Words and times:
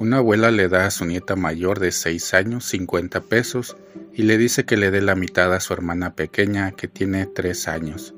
una 0.00 0.16
abuela 0.16 0.50
le 0.50 0.66
da 0.68 0.86
a 0.86 0.90
su 0.90 1.04
nieta 1.04 1.36
mayor 1.36 1.78
de 1.78 1.92
6 1.92 2.32
años 2.32 2.64
50 2.64 3.20
pesos 3.20 3.76
y 4.14 4.22
le 4.22 4.38
dice 4.38 4.64
que 4.64 4.78
le 4.78 4.90
dé 4.90 5.02
la 5.02 5.14
mitad 5.14 5.52
a 5.52 5.60
su 5.60 5.74
hermana 5.74 6.14
pequeña 6.14 6.72
que 6.72 6.88
tiene 6.88 7.26
3 7.26 7.68
años. 7.68 8.14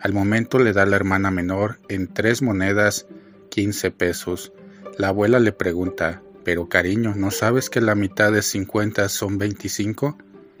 Al 0.00 0.12
momento 0.12 0.58
le 0.58 0.72
da 0.72 0.82
a 0.82 0.86
la 0.86 0.96
hermana 0.96 1.30
menor 1.30 1.78
en 1.88 2.12
tres 2.12 2.42
monedas 2.42 3.06
15 3.50 3.92
pesos. 3.92 4.52
La 4.98 5.08
abuela 5.08 5.38
le 5.38 5.52
pregunta, 5.52 6.20
pero 6.42 6.68
cariño, 6.68 7.14
¿no 7.14 7.30
sabes 7.30 7.70
que 7.70 7.80
la 7.80 7.94
mitad 7.94 8.32
de 8.32 8.42
50 8.42 9.08
son 9.08 9.38
25? 9.38 10.18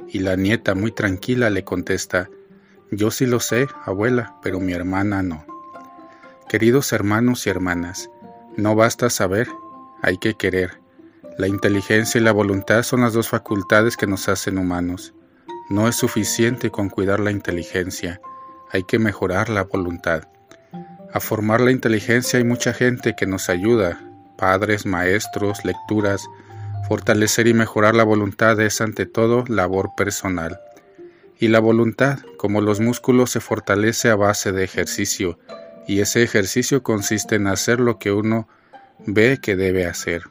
Y 0.08 0.20
la 0.20 0.36
nieta 0.36 0.76
muy 0.76 0.92
tranquila 0.92 1.50
le 1.50 1.64
contesta, 1.64 2.30
yo 2.92 3.10
sí 3.10 3.26
lo 3.26 3.40
sé, 3.40 3.66
abuela, 3.84 4.36
pero 4.40 4.60
mi 4.60 4.72
hermana 4.72 5.20
no. 5.24 5.44
Queridos 6.48 6.92
hermanos 6.92 7.44
y 7.48 7.50
hermanas, 7.50 8.08
no 8.56 8.76
basta 8.76 9.10
saber, 9.10 9.48
hay 10.04 10.18
que 10.18 10.34
querer. 10.34 10.80
La 11.38 11.48
inteligencia 11.48 12.20
y 12.20 12.24
la 12.24 12.32
voluntad 12.32 12.82
son 12.82 13.00
las 13.00 13.14
dos 13.14 13.28
facultades 13.28 13.96
que 13.96 14.06
nos 14.06 14.28
hacen 14.28 14.58
humanos. 14.58 15.14
No 15.70 15.88
es 15.88 15.96
suficiente 15.96 16.70
con 16.70 16.90
cuidar 16.90 17.20
la 17.20 17.30
inteligencia, 17.30 18.20
hay 18.70 18.84
que 18.84 18.98
mejorar 18.98 19.48
la 19.48 19.64
voluntad. 19.64 20.28
A 21.12 21.20
formar 21.20 21.62
la 21.62 21.70
inteligencia 21.70 22.38
hay 22.38 22.44
mucha 22.44 22.74
gente 22.74 23.14
que 23.16 23.24
nos 23.24 23.48
ayuda, 23.48 23.98
padres, 24.36 24.84
maestros, 24.84 25.64
lecturas. 25.64 26.26
Fortalecer 26.86 27.46
y 27.46 27.54
mejorar 27.54 27.94
la 27.94 28.04
voluntad 28.04 28.60
es 28.60 28.82
ante 28.82 29.06
todo 29.06 29.44
labor 29.48 29.90
personal. 29.96 30.60
Y 31.38 31.48
la 31.48 31.60
voluntad, 31.60 32.18
como 32.36 32.60
los 32.60 32.80
músculos, 32.80 33.30
se 33.30 33.40
fortalece 33.40 34.10
a 34.10 34.16
base 34.16 34.52
de 34.52 34.64
ejercicio, 34.64 35.38
y 35.88 36.00
ese 36.00 36.22
ejercicio 36.22 36.82
consiste 36.82 37.36
en 37.36 37.46
hacer 37.46 37.80
lo 37.80 37.98
que 37.98 38.12
uno 38.12 38.48
ve 39.06 39.38
que 39.40 39.56
debe 39.56 39.86
hacer, 39.86 40.22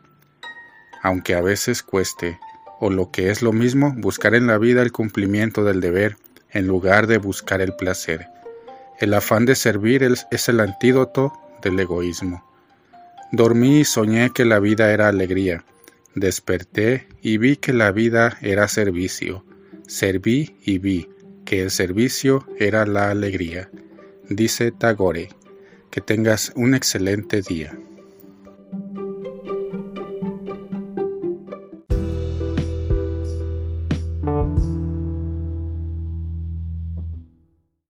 aunque 1.02 1.36
a 1.36 1.42
veces 1.42 1.84
cueste, 1.84 2.40
o 2.80 2.90
lo 2.90 3.12
que 3.12 3.30
es 3.30 3.42
lo 3.42 3.54
mismo, 3.54 3.94
buscar 3.98 4.36
en 4.36 4.48
la 4.48 4.58
vida 4.58 4.82
el 4.82 4.92
cumplimiento 4.92 5.64
del 5.64 5.82
deber 5.82 6.18
en 6.52 6.68
lugar 6.68 7.08
de 7.08 7.18
buscar 7.18 7.62
el 7.62 7.76
placer. 7.76 8.28
El 9.00 9.14
afán 9.14 9.46
de 9.46 9.56
servir 9.56 10.04
es 10.04 10.50
el 10.50 10.60
antídoto 10.60 11.34
del 11.62 11.80
egoísmo. 11.80 12.44
Dormí 13.32 13.80
y 13.80 13.84
soñé 13.84 14.30
que 14.30 14.46
la 14.46 14.60
vida 14.60 14.94
era 14.94 15.08
alegría. 15.08 15.66
Desperté 16.14 17.08
y 17.22 17.38
vi 17.38 17.58
que 17.58 17.74
la 17.74 17.92
vida 17.92 18.38
era 18.42 18.68
servicio. 18.68 19.44
Serví 19.88 20.56
y 20.64 20.78
vi 20.78 21.10
que 21.44 21.64
el 21.64 21.72
servicio 21.72 22.48
era 22.60 22.86
la 22.86 23.10
alegría. 23.10 23.72
Dice 24.30 24.72
Tagore, 24.72 25.30
que 25.90 26.02
tengas 26.02 26.54
un 26.56 26.76
excelente 26.76 27.42
día. 27.42 27.76